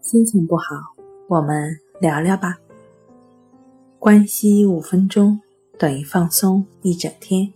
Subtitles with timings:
[0.00, 0.64] 心情不好，
[1.26, 2.56] 我们聊聊吧。
[3.98, 5.40] 关系五分钟
[5.76, 7.52] 等于放松一整天。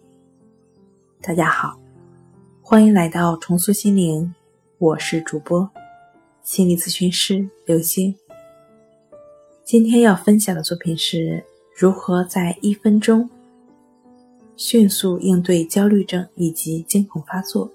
[1.22, 1.78] 大家好，
[2.60, 4.34] 欢迎来到重塑心灵，
[4.78, 5.70] 我是主播
[6.42, 8.14] 心理咨询师刘星。
[9.64, 13.30] 今天要分享的作品是如何在一分钟
[14.56, 17.70] 迅速应对焦虑症以及惊恐发作。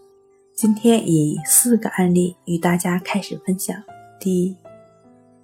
[0.54, 3.75] 今天以四个案例与大家开始分享。
[4.19, 4.55] 第一，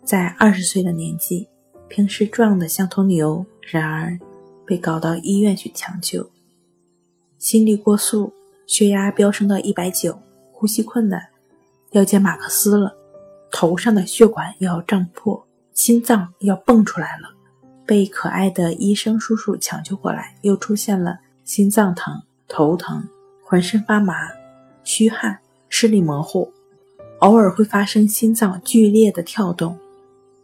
[0.03, 1.48] 在二十岁的年纪，
[1.88, 4.20] 平时壮得像头牛，然而
[4.66, 6.30] 被搞到医院去抢救，
[7.39, 8.34] 心率过速，
[8.67, 10.20] 血压飙升到一百九，
[10.52, 11.27] 呼吸困难，
[11.91, 12.95] 要见马克思了，
[13.52, 17.30] 头上的血管要胀破，心脏要蹦出来了，
[17.85, 23.08] 被可爱的医生叔叔抢救过来，又出现了心脏疼、头疼、
[23.44, 24.16] 浑身发麻。
[24.85, 25.39] 虚汗、
[25.70, 26.52] 视力模糊，
[27.20, 29.80] 偶尔会发生心脏剧烈的跳动，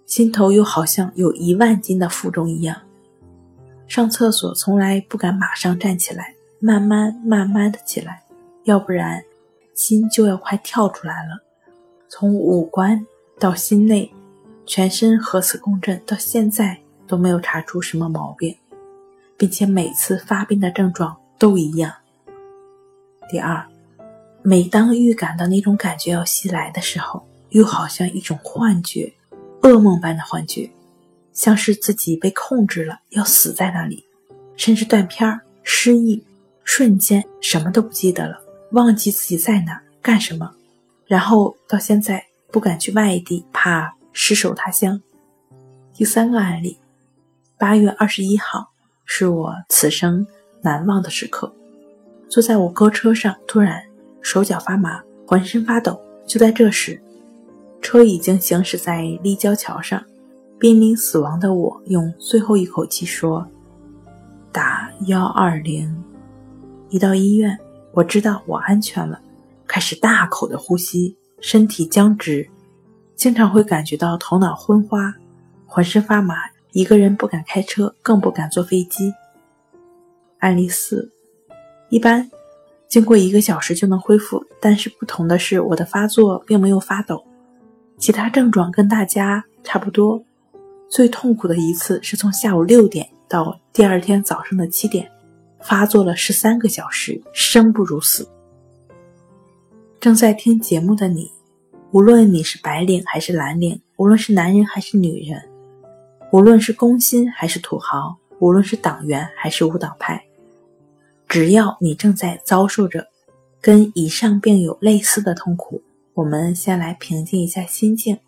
[0.09, 2.75] 心头又好像有一万斤的负重一样。
[3.87, 8.23] 上厕所从来不敢马上站起来，慢慢慢慢的起来，
[8.63, 9.23] 要不然
[9.75, 11.39] 心就要快跳出来了。
[12.07, 13.05] 从五官
[13.37, 14.11] 到心内，
[14.65, 18.57] 全身核磁共振，到现在都没有查出什么毛病，
[19.37, 21.93] 并且每次发病的症状都一样。
[23.29, 23.63] 第二。
[24.41, 29.13] 每当预感到那种感觉要袭来的时候，又好像一种幻觉，
[29.61, 30.69] 噩梦般的幻觉，
[31.33, 34.05] 像是自己被控制了，要死在那里，
[34.55, 36.23] 甚至断片失忆，
[36.63, 40.51] 瞬间什么都不记得了，忘记自己在哪干什么，
[41.05, 45.01] 然后到现在不敢去外地，怕失守他乡。
[45.93, 46.77] 第三个案例，
[47.57, 48.71] 八月二十一号
[49.05, 50.25] 是我此生
[50.61, 51.53] 难忘的时刻，
[52.29, 53.83] 坐在我哥车上，突然。
[54.21, 55.97] 手脚发麻，浑身发抖。
[56.27, 57.01] 就在这时，
[57.89, 59.99] 车已经行驶在立交桥上，
[60.59, 63.43] 濒临死亡的我用最后一口气说
[64.53, 65.91] ：“打幺二零。”
[66.89, 67.57] 一到医院，
[67.91, 69.19] 我知道我安全了，
[69.65, 72.47] 开始大口的呼吸，身体僵直，
[73.15, 75.11] 经常会感觉到头脑昏花，
[75.65, 76.35] 浑身发麻。
[76.73, 79.11] 一个人不敢开车，更不敢坐飞机。
[80.37, 81.11] 案例四，
[81.89, 82.29] 一般。
[82.87, 87.23] 经过一个小时就能恢复，但是不同的是，我的发作并没有发抖，
[87.99, 90.23] 其他症状跟大家差不多。
[90.87, 95.11] 最痛苦的一次是从下午六点到第二天早上的七点，
[95.61, 98.27] 发作了十三个小时，生不如死。
[99.99, 101.29] 正在听节目的你，
[101.91, 105.39] 无论你是白领还是蓝领，无论是男人还是女人，
[106.31, 110.23] 无论是工薪还是土豪，无论是党员还是无党派。
[111.27, 113.05] 只要你正在遭受着
[113.61, 115.83] 跟以上病有类似的痛苦，
[116.19, 118.19] 我们先来平静一下心境，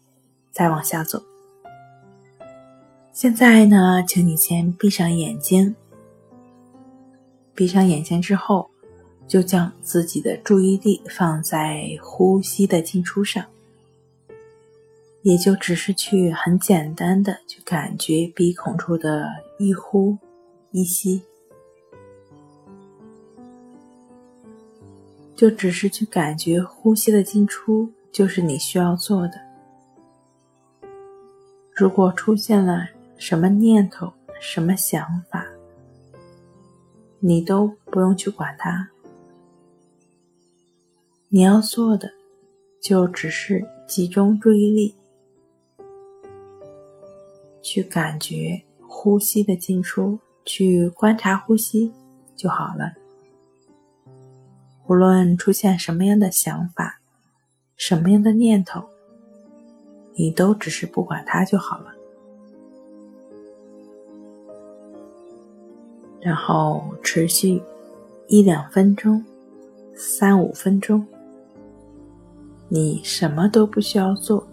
[0.50, 1.22] 再往下走。
[3.12, 5.76] 现在呢，请你先闭上眼睛。
[7.54, 8.70] 闭上眼睛之后，
[9.28, 13.46] 就将自己的注意力放在呼吸的进出上，
[15.24, 19.28] 也就只是去很简单的去感觉鼻孔处的
[19.60, 20.18] 一呼
[20.72, 21.24] 一吸。
[25.42, 29.42] 就只是去感觉呼吸的进出，就是你需要做的。
[31.74, 32.88] 如果出现了
[33.18, 35.44] 什么念头、什么想法，
[37.18, 38.88] 你都不用去管它。
[41.30, 42.12] 你要做的，
[42.80, 44.96] 就只是集中注意力，
[47.64, 51.92] 去感觉呼吸的进出，去观察呼吸
[52.36, 53.01] 就好了。
[54.92, 57.00] 无论出现什么样的想法，
[57.78, 58.84] 什么样的念头，
[60.16, 61.94] 你都只是不管它就好了。
[66.20, 67.64] 然后持续
[68.28, 69.24] 一两分钟、
[69.96, 71.08] 三五分钟，
[72.68, 74.46] 你什么都不需要做，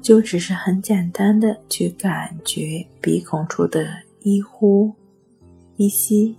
[0.00, 3.84] 就只是很简单的去感觉鼻孔处的
[4.20, 4.94] 一呼
[5.74, 6.36] 一吸。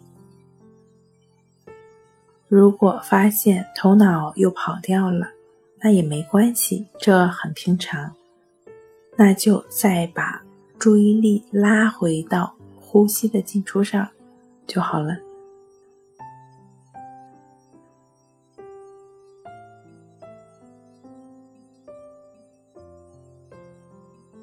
[2.47, 5.27] 如果发现头脑又跑掉了，
[5.81, 8.13] 那也没关系，这很平常。
[9.17, 10.43] 那就再把
[10.79, 14.07] 注意力拉回到呼吸的进出上
[14.65, 15.17] 就好了。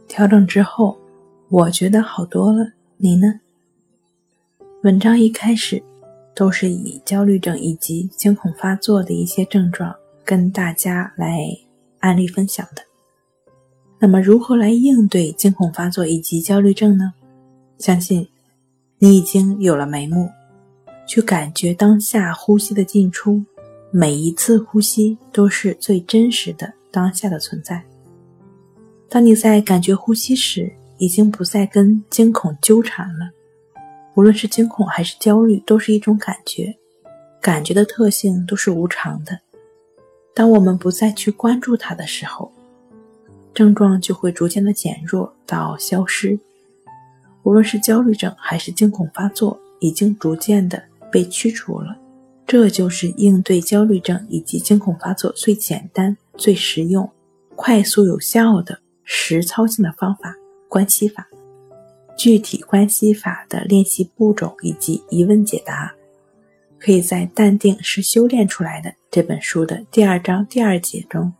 [0.06, 0.98] 调整之后，
[1.48, 2.72] 我觉得好多了。
[2.98, 3.40] 你呢？
[4.82, 5.82] 文章一开始。
[6.34, 9.94] 都是以焦虑症以及惊恐发作的一些症状
[10.24, 11.46] 跟大家来
[12.00, 12.82] 案例分享的。
[13.98, 17.14] 那么，如何来应对惊恐发作以及焦虑症呢？
[17.78, 18.28] 相信
[18.98, 20.28] 你已经有了眉目。
[21.06, 23.44] 去感觉当下呼吸的进出，
[23.90, 27.84] 每一次呼吸都是最真实的当下的存在。
[29.10, 33.30] 当你在感觉呼吸时，已经不再跟惊恐纠缠了。
[34.14, 36.76] 无论是惊恐还是焦虑，都是一种感觉，
[37.40, 39.40] 感觉的特性都是无常的。
[40.34, 42.52] 当我们不再去关注它的时候，
[43.52, 46.38] 症状就会逐渐的减弱到消失。
[47.42, 50.82] 无论是焦虑症还是惊恐发作，已经逐渐的
[51.12, 51.96] 被驱除了。
[52.46, 57.10] 这就是应对焦虑症以及惊恐发作最简单、最实用、
[57.56, 60.36] 快速有效的实操性的方法——
[60.68, 61.26] 关系法。
[62.16, 65.94] 具体关系法的练习步骤以及疑问解答。
[66.78, 71.32] 可以在《淡定是修炼出来的》这本书的第二章第二节中。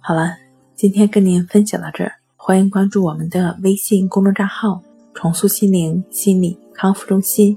[0.00, 0.36] 好了，
[0.74, 4.82] 今天跟您分享到这儿，欢迎关注我们的微信公众账号
[5.14, 7.56] “重塑心灵心理康复中心”，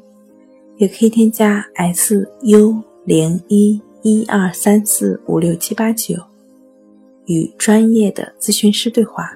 [0.77, 6.15] 也可以添加 “s u 零一一二三四五六七八九”
[7.25, 9.35] 与专业的咨询师对话。